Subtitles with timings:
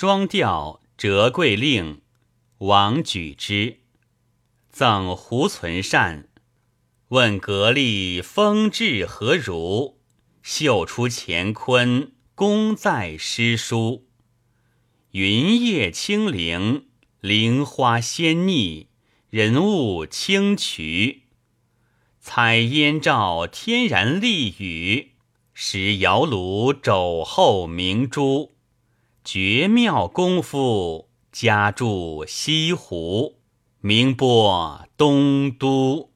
[0.00, 2.02] 双调折桂令，
[2.58, 3.78] 王举之。
[4.70, 6.28] 赠胡存善。
[7.08, 9.98] 问格力风致何如？
[10.40, 14.06] 秀出乾坤，功在诗书。
[15.10, 16.86] 云叶清灵，
[17.20, 18.90] 灵花鲜腻，
[19.30, 21.22] 人物清癯。
[22.20, 25.14] 采烟照天然丽语，
[25.52, 28.57] 使窑炉肘后明珠。
[29.30, 33.34] 绝妙功夫，家住西湖，
[33.82, 36.07] 名播东都。